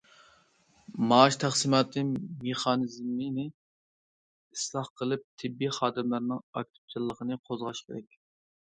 مائاش 1.09 1.37
تەقسىماتى 1.43 2.03
مېخانىزمىنى 2.07 3.45
ئىسلاھ 3.51 4.91
قىلىپ، 5.03 5.27
تېببىي 5.43 5.75
خادىملارنىڭ 5.79 6.45
ئاكتىپچانلىقىنى 6.49 7.43
قوزغاش 7.47 7.87
كېرەك. 7.89 8.23